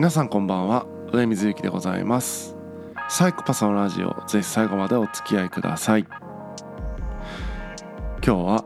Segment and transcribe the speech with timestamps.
[0.00, 0.86] 皆さんこんばんは。
[1.12, 2.56] 上水幸でございます。
[3.10, 6.06] サイコパスのラジオぜひ最後までお付き合いください。
[8.24, 8.64] 今日は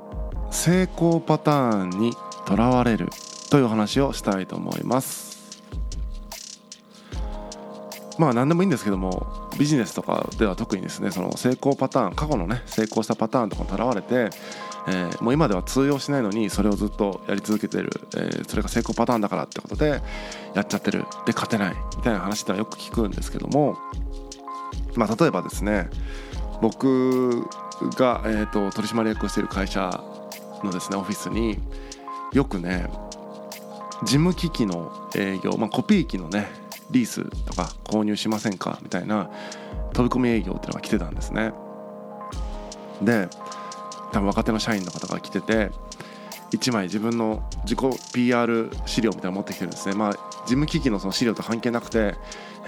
[0.53, 2.13] 成功パターンに
[2.47, 3.09] とらわれる
[3.51, 5.61] という話をしたいと思います。
[8.17, 14.31] まあ何でもいいんですけどもビジネスとかでは特にですねその成功パターン過去のね成功したパターンとかにとらわれて
[14.87, 20.03] えー、もう今では通用しないのにそれをずっとやり続けてる、えー、それが成功パターンだからってことで
[20.55, 21.07] やっちゃってる。
[21.27, 21.75] で勝てない。
[21.97, 23.79] みたいな話ってのはよく聞くんですけども
[24.95, 25.89] まあ例えばですね
[26.61, 27.43] 僕
[27.97, 30.03] が、えーと、取締役をしている会社
[30.63, 31.59] のですねオフィスに
[32.33, 32.87] よくね
[34.03, 36.49] 事務機器の営業、まあ、コピー機のね
[36.91, 38.79] リースとか購入しませんか？
[38.83, 39.31] みたいな
[39.95, 41.53] 飛び込み営業っていうのが来てたんですね。
[43.03, 43.29] で
[44.15, 45.73] 多分若手の社員の方が来てて
[46.53, 47.81] 1枚自分の自己
[48.13, 49.97] PR 資料みたいなの持ってきてるんですね。
[49.97, 52.15] まあ事務機器のその資料と関係なくて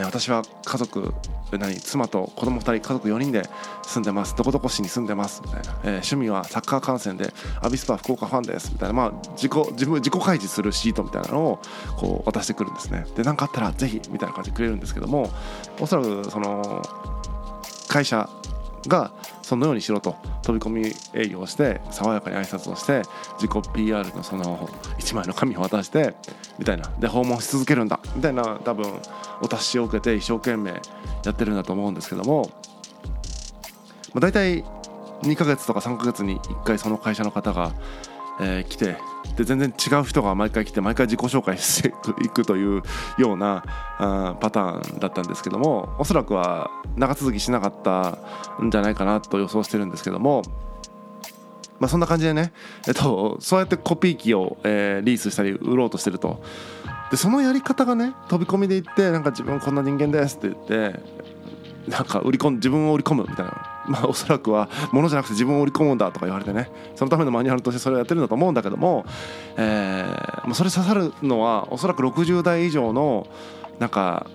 [0.00, 1.14] 私は家族
[1.52, 3.48] 何妻と子供2人家族4人で
[3.84, 4.34] 住んでます。
[4.34, 5.40] どこどこ市に住んでます。
[5.44, 7.32] みたいな、えー、趣味はサッカー観戦で
[7.62, 8.72] アビスパ福岡ファンです。
[8.72, 8.92] みたいな。
[8.92, 11.58] まあ自己自分自己開示するシートみたいなのを
[11.96, 13.06] こう渡してくるんですね。
[13.14, 15.30] で何かあったらぜひみたいな感じでくれるんですけども
[15.78, 16.82] おそらくその
[17.86, 18.28] 会社
[18.88, 19.12] が
[19.46, 20.16] そのようにしろと。
[20.42, 23.02] 飛び込み営業をして爽やかに挨拶をして
[23.40, 26.16] 自己 PR のその1枚の紙を渡して
[26.58, 26.90] みたいな。
[26.98, 28.00] で訪問し続けるんだ。
[28.16, 28.92] みたいな多分
[29.40, 30.72] お達しを受けて一生懸命
[31.24, 32.50] やってるんだと思うんですけども、
[34.14, 34.64] まあ、大体
[35.22, 37.72] 2ヶ月とか3ヶ月に1回その会社の方が、
[38.40, 38.98] えー、来て
[39.36, 41.88] で全然違う人が毎回来て毎回自己紹介して
[42.24, 42.82] いくという
[43.18, 43.64] ような
[43.98, 48.18] あパターンだったんですけどもおそらくは長続きしなかった
[48.62, 50.42] んじゃないかなと予想してるんですけども。
[51.78, 52.54] まあ、そんな感じでね、
[52.88, 56.42] えっと、そうやってコピー機を、えー、リースしたり売ろうとしてると
[57.10, 61.00] でそのやり方がね飛び込みで言ってなんか自分こんな人間ですって言って
[61.90, 66.70] なんか売り込ん自分を売り込むみたいなまあ、おそらくは物じゃなくて自分を売り込むんだとか言われてね。
[66.94, 69.04] そのためのマニュアルとしてそれをやってるんだと思うんだけども、
[69.56, 73.26] えー、それ刺さるのはおそらく60代以上の
[73.78, 74.26] なんか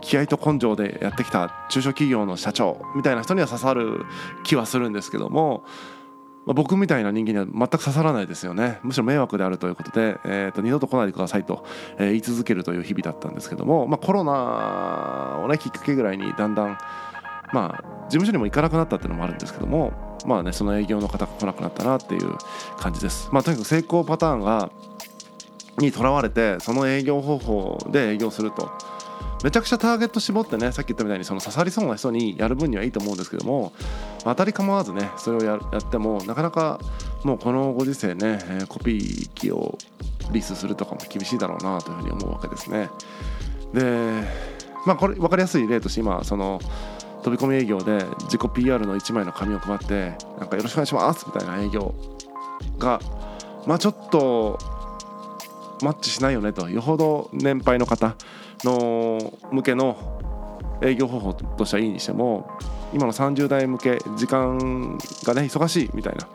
[0.00, 4.04] 気合と根性でやってきた中小企業の社長みたいな人には刺さる
[4.44, 5.64] 気はするんですけども、
[6.46, 8.80] まあ、僕みたいな人間には全く刺さらないですよね。
[8.82, 11.64] むしろ迷惑であるということで、えー、と二度と来ないでくださいと、
[11.98, 16.78] えー、言い続けるという日々だったんですけども、まあ、コロナをねきっかけぐらいにだんだん
[17.52, 19.92] まあ事務所にも行かなくなったっていうのもあるんですけども
[20.26, 22.34] まあねその営業の方が来なくなったなっていう
[22.78, 23.28] 感じです。
[23.32, 24.70] まあとにかく成功パターンが
[25.78, 28.70] にとらわれてその営業方法で営業すると。
[29.42, 33.72] めちゃくちゃターゲット絞ってねさっき言ったみたいにその刺さりそうな人にやる分にはいいと思うんですけども
[34.22, 36.78] 当たり構わずねそれをやってもなかなか
[37.24, 39.78] もうこのご時世ねコピー機を
[40.30, 42.90] リースするとかも厳しいだろうなというふうに思うわけですね。
[43.72, 44.22] で
[44.86, 46.60] まあこれ分かりやすい例として今その
[47.22, 51.94] 飛び込み営業で自己 PR の1枚の紙を配ってなんかよろしくお願いしますみたいな営業
[52.78, 53.00] が
[53.66, 54.58] まあちょっと
[55.82, 58.14] マッチしないよねとよほど年配の方
[58.64, 60.20] の向けの
[60.82, 62.50] 営業方法としてはいいにしても
[62.92, 66.28] 今の30代向け時間がね忙しいみたいな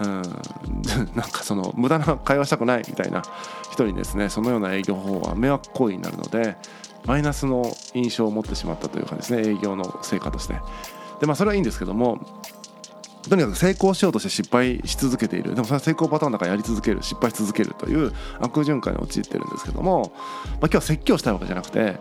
[0.00, 0.22] うん
[1.14, 3.22] なんかその無駄な会話したくないみたいな
[3.70, 6.56] 人にですねそのような営業方法は迷惑行為になるので
[7.06, 10.54] マイナスの印象を持ってしまったというかですね営業の成果として。
[11.20, 12.18] でまあそれはいいんですけども
[13.28, 15.54] とにかく成功しようとして失敗し続けている。
[15.54, 17.02] でもそれは成功パターンだからやり続ける。
[17.02, 21.98] 失敗し続けるという悪循環に陥ってるんですけども、まあ、今日は説教したいわけじゃなくて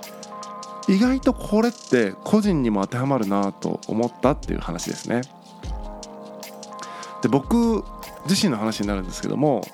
[0.89, 5.21] 意外とこれって個人にも当てはまるなと思ったっていう話ですね。
[7.21, 7.85] で僕
[8.27, 9.65] 自身の話になるんですけども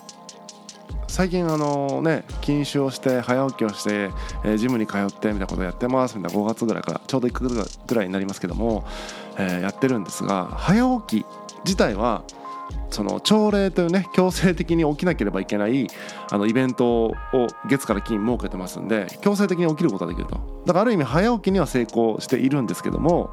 [1.19, 4.09] 最近あのね禁酒をして早起きをして、
[4.45, 8.85] えー、ジムに通ってみたいなことをやってますみたいな5月ぐらいからちょうど1ヶ月ぐらいになりますけども、
[9.37, 11.25] えー、やってるんですが早起き
[11.65, 12.23] 自体は
[12.89, 15.87] その朝礼というね強制的に起きなければいけない
[16.31, 17.13] あのイベントを
[17.67, 20.63] 月から金設けてますんで強制的に起きることができると。
[20.65, 23.29] だからある意味早起きには成功しているんですけども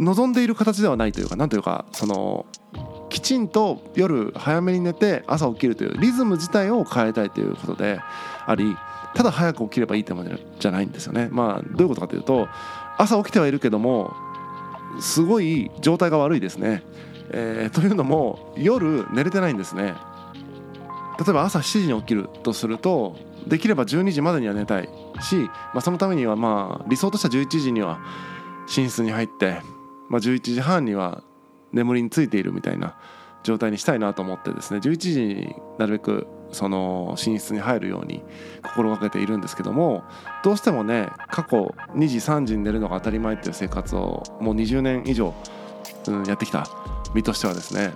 [0.00, 2.44] 望んでいる形ではないというか何というかその
[3.24, 7.98] ちんと夜早めに寝て朝起きるというリズム自体を変えたいということで
[8.46, 8.76] あり
[9.14, 10.24] ただ早く起きればいいっても
[10.58, 11.28] じゃないんですよね。
[11.30, 12.48] まあどういうことかというと
[12.98, 14.12] 朝起きてはいるけども
[15.00, 16.82] すごい状態が悪いですね。
[17.30, 19.94] えー、というのも夜寝れてないんですね。
[21.18, 23.16] 例えば朝7時に起きるとすると
[23.46, 24.88] できれば12時までには寝たい
[25.20, 28.00] し、まあ、そのためにはまあ理想としては11時には
[28.76, 29.60] 寝室に入って、
[30.08, 31.22] まあ、11時半には
[31.74, 32.96] 眠りについているみたいな
[33.42, 38.22] 状態にしたいなと思ってですね11時になるべくその寝室に入るように
[38.62, 40.04] 心がけているんですけども
[40.42, 45.34] どうしてもね過去2時3時に寝るのが当たり前っていう生活をもう20年以上、
[46.08, 46.66] うん、やってきた
[47.14, 47.92] 身としてはですね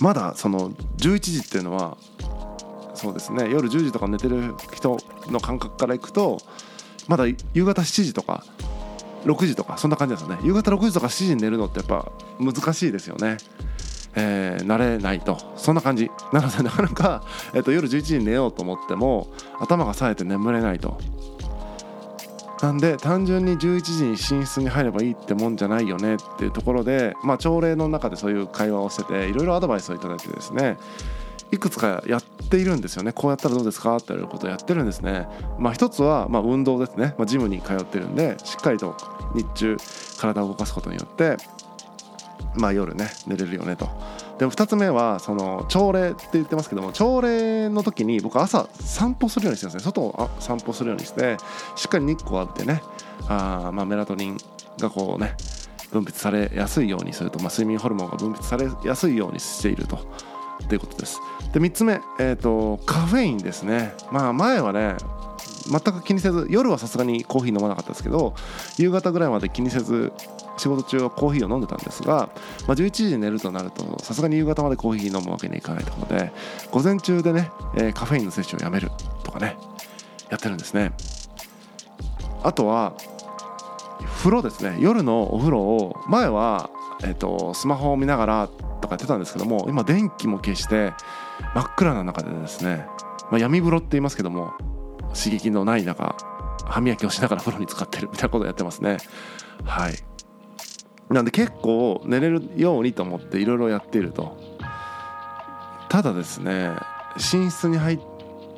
[0.00, 1.96] まだその11時っていうのは
[2.94, 4.96] そうですね夜10時とか寝てる人
[5.28, 6.38] の感覚からいくと
[7.06, 7.24] まだ
[7.54, 8.44] 夕方7時とか
[9.24, 10.38] 6時とかそんな感じですよね。
[10.42, 13.38] 夕方6時とか7時に寝るのってやっぱ難しいですよね。
[14.14, 15.38] えー、慣れないと。
[15.56, 16.10] そんな感じ。
[16.32, 17.22] なのでなかなか、
[17.54, 19.28] えーと、夜11時に寝ようと思っても
[19.60, 20.98] 頭が冴えて眠れないと。
[22.62, 30.76] なんで単純に11時に寝室に入ればいいってもんじゃないよねっていうところで、まあ、朝礼の中でそういう会話をしてていろいろアドバイスをいただいてですね。
[31.50, 33.12] いくつかやっているんですよね。
[33.12, 33.96] こうやったらどうですか？
[33.96, 35.26] って言われることをやってるんですね。
[35.58, 38.96] まあ一つはま運動ですね、まあ、ジムに通ってるんでしっかりと
[39.34, 39.76] 日中
[40.18, 41.36] 体を動かすことによって
[42.54, 43.88] まあ夜ね寝れるよねと。
[44.38, 49.84] でも2つ目はその朝礼って言ってますけども朝礼の時に僕朝散歩するようにしてるんですね。
[49.84, 51.38] 外を散歩するようにして
[51.76, 52.82] しっかり日光を浴びてね
[53.28, 54.36] あまメラトニン
[54.78, 55.34] がこうね
[55.90, 59.98] 分泌されやすいようにすると、まあ、睡眠ホルモンが分泌されやすいようにしていると。
[60.68, 61.20] ということです。
[61.52, 63.94] で3つ目、えーと、カフェインですね。
[64.10, 64.96] まあ前はね
[65.70, 68.34] 全く気にせず夜はさすがにコーヒー飲まなかったですけど
[68.78, 70.12] 夕方ぐらいまで気にせず
[70.56, 72.30] 仕事中はコーヒーを飲んでたんですが、
[72.66, 76.32] まあ、11時に寝るとなるとさすがに夕方までコーヒー飲むわけにいかないとことで
[76.70, 78.90] 午前中でね、えー、カフェインの摂取をやめる
[79.22, 79.56] とかね
[80.30, 80.92] やってるんですね。
[82.42, 82.94] あとは
[84.18, 84.76] 風呂ですね。
[84.80, 86.70] 夜のお風呂を前は、
[87.02, 88.48] えーとスマホを見ながら
[88.80, 90.92] とかやってたんですけども今電気も消して
[91.54, 92.86] 真っ暗な中でですね、
[93.30, 94.52] まあ、闇風呂って言いますけども
[95.14, 96.16] 刺激のない中
[96.64, 98.98] 歯磨きをしながら風呂に使ってるみたいなことをやってますね。
[99.64, 99.94] はい。
[101.08, 104.36] なんで結構寝れるようにと思っていろいろやっていると。
[105.88, 106.72] ただですね
[107.16, 108.00] 寝室に入っ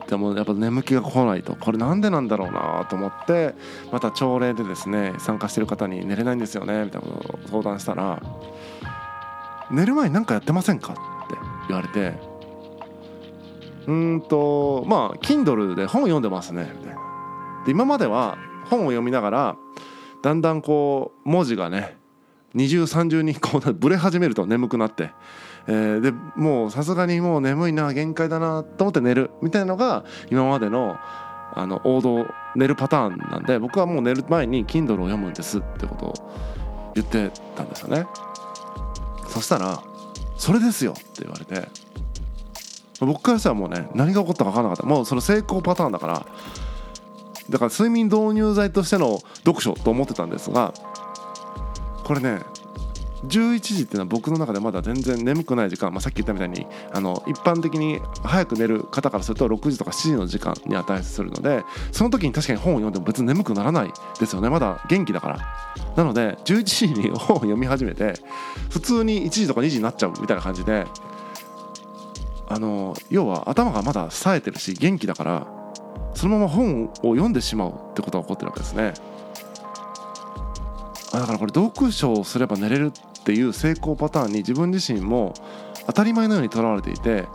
[0.08, 3.55] てもやっぱ眠気が来ないとこれなんでなんだろうなと思って
[3.93, 8.20] また朝礼でですね参加してる方に寝れないんですよねみたいなことを相談したら
[9.70, 11.00] 寝る前に何かやってませんか?」って
[11.69, 12.14] 言われて
[13.87, 17.00] うんとまあ Kindle で本読んでますねみたいな
[17.67, 18.37] で今までは
[18.69, 19.56] 本を読みながら
[20.22, 21.96] だんだんこう文字がね
[22.55, 25.12] 二重三重にこうぶれ始めると眠くなって、
[25.67, 30.96] えー、でもうさすがにもう眠いな限界だなと思って寝るみたいなのが今までの
[31.52, 36.14] あの王道寝るパターンなんで僕はもう寝る前に Kindle を読むんですってことを
[36.94, 38.06] 言ってたんですよね。
[39.31, 39.82] そしたら
[40.37, 41.69] 「それですよ」って言われて
[43.00, 44.87] 僕からしたらもうね何が起こったか分からなかった。
[44.87, 46.27] もうその成功パターンだから
[47.49, 50.73] だから睡眠導入剤としての読書と思ってたんですが
[52.05, 52.41] これね
[53.25, 61.62] 11時っていうのは僕の中でまだ全然眠くない時間、まあ、さっき言ったみたいにあの一般的に早く寝る方からすると6時とか7時の時間に値するので
[61.93, 64.49] その時に確かに本を読んでも別に眠くならないですよね。
[64.49, 65.38] まだ元気だから。
[65.96, 68.14] なので11時に本を読み始めて
[68.70, 70.87] 普通に1時とか2時になっちゃうみたいな感じで
[72.49, 75.46] あの要は頭がまだ冴えてるし元気だから
[76.14, 78.94] そのまま本を読んでしまうってことが起こってるわけですね。
[81.12, 85.34] だからこれ読書をすれば寝れるっていう成功パターンに自分自身も
[85.87, 87.27] 当たり前のようにとらわれていて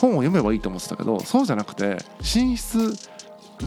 [0.00, 2.92] 本を読めばいいと思ってたけどそうじゃなくて寝室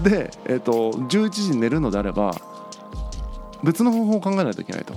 [0.03, 2.35] で、えーと、11時に寝るのであれば
[3.63, 4.93] 別の方法を考えないといけないと。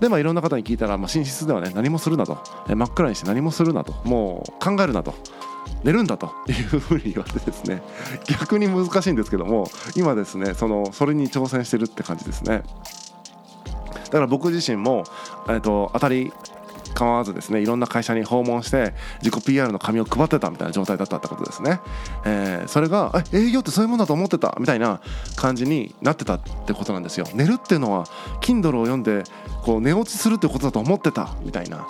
[0.00, 3.92] でまあいろんな方に聞いたら、まあ、寝室ではね何もするなと、え真っ暗にして何もするなと。
[4.04, 5.14] もう考えるなと。
[5.84, 6.32] 寝るんだと。
[6.48, 7.82] いうふうに言われてですね。
[8.26, 12.62] 逆に難しいんですけども今ですねそのそれに挑戦してるって感じですね。
[14.10, 15.04] だから僕自身も、
[15.48, 16.32] えーと、当たり
[16.92, 21.80] 構わずですねいろんな会社に訪問して自己 PR の紙を配ってたみたいな状態だったってことですね、
[22.24, 24.56] えー、それが営業ってそういうもんだと思ってた？
[24.58, 25.00] みたいな
[25.36, 27.26] 感じになってたってことなんですよ。
[27.32, 28.06] 寝るっていうのは
[28.40, 29.22] Kindle を読んで
[29.62, 31.36] こう寝落ちするってことだと思ってた？
[31.42, 31.86] みたいな。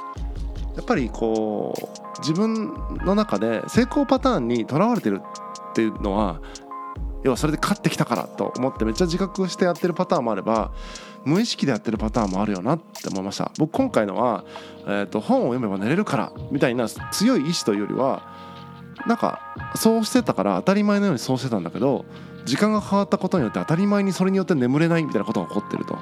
[0.77, 1.75] やっぱりこ
[2.17, 2.75] う自分
[3.05, 5.23] の中で成功パターンにとらわれてる
[5.71, 6.41] っていうのは
[7.23, 10.73] 要はそれで勝ってきたからと思ってめっちゃ自覚してやってるパターンもあれば
[11.25, 13.53] 無意識でやってるパターンもあるよなって思いました。
[13.59, 14.45] 僕今回のは、
[14.87, 18.23] えーと、本を読めば寝れるからみたいな強い意志というよりは
[19.07, 19.41] なんか
[19.77, 22.05] そうしてたから当たり前のようにそうしてたんだけど
[22.45, 25.99] 時間が変わったことによって当たり前にそれによって眠れないみたいなことが起こってると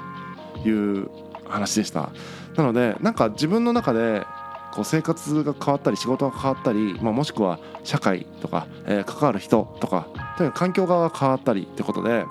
[0.67, 1.09] いう
[1.47, 2.11] 話でした。
[2.55, 4.25] なのでなんか自分の中で
[4.73, 10.07] こう生活が変わったり仕事が変わったり、まあ、もしくは社会とか、えー、関わる人とか
[10.37, 12.25] とにかく環境側が変わったりってことで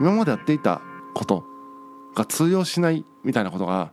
[0.00, 0.82] 今までやっていた
[1.14, 1.44] こと
[2.14, 3.92] が通用しないみたいなことが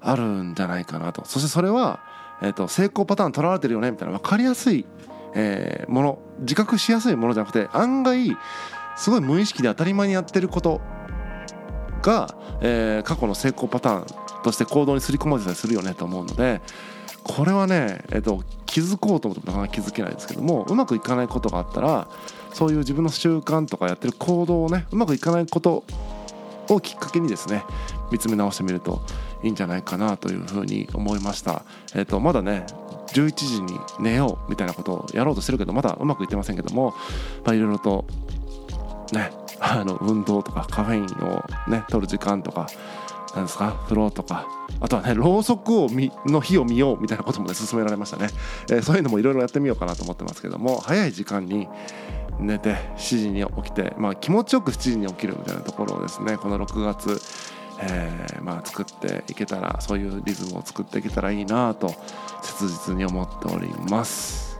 [0.00, 1.24] あるんじゃないかなと。
[1.24, 2.00] そしてそれは、
[2.42, 4.86] えーと、成功パターン取られてるよねみたいな分かりやすい
[5.34, 8.36] えー、もの自覚しやすいものじゃなくて案外
[8.96, 10.80] すごい無意識で当たり前にやってること
[12.02, 16.60] が、えー、過去の成功パターンとして行動にすり込まれたりするよねと思うので
[17.22, 22.08] これはね、えーと、気づこうと思ってもなかなか気づけないですけどもうまくいかないことがあったら
[22.52, 25.84] そういう自分の習慣とかやってる行動をねうまくいかないこと
[26.70, 27.64] をきっかけにですね
[28.10, 29.02] 見つめ直してみると
[29.42, 31.64] いいんじゃないかなというふうに思いました。
[31.94, 32.66] えーと、まだね
[33.08, 36.94] 11時に寝ようみたいなことをやろうとしてるけどまだうまくいってませんけども
[37.46, 38.04] いろいろと
[39.12, 42.68] ねあの運動とかカフェインをね取る時間とか
[43.34, 44.46] なんですか風呂とか
[44.80, 48.28] あとはねろうそくを見の日を見ようみたいなこともね勧められましたね、
[48.70, 51.68] えー、そういうのもいろいろやってみようかなと思ってますけども早い時間に
[52.40, 57.20] 寝て7時に起きて、まあ、気持ちよく7時に起きるみたいなところをですねこの6月、
[57.80, 61.94] えー、まあ、作っていけたらそういうリズムを作っていけたらいいなと
[62.42, 64.50] 切実に思っております。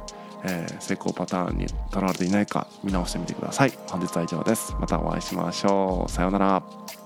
[0.42, 3.72] えー、成功パターンにとらわれていないか見直してみてください。
[3.88, 4.74] 本日は以上です。
[4.80, 6.10] またお会いしましょう。
[6.10, 6.99] さようなら。